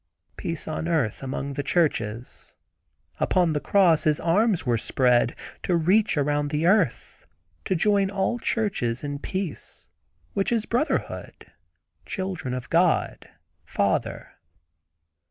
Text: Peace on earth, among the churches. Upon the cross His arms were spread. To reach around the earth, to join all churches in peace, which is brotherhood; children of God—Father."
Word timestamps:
Peace 0.35 0.67
on 0.67 0.87
earth, 0.87 1.21
among 1.21 1.53
the 1.53 1.61
churches. 1.61 2.55
Upon 3.19 3.53
the 3.53 3.59
cross 3.59 4.05
His 4.05 4.19
arms 4.19 4.65
were 4.65 4.79
spread. 4.79 5.35
To 5.61 5.75
reach 5.75 6.17
around 6.17 6.49
the 6.49 6.65
earth, 6.65 7.27
to 7.65 7.75
join 7.75 8.09
all 8.09 8.39
churches 8.39 9.03
in 9.03 9.19
peace, 9.19 9.89
which 10.33 10.51
is 10.51 10.65
brotherhood; 10.65 11.51
children 12.07 12.55
of 12.55 12.67
God—Father." 12.71 14.31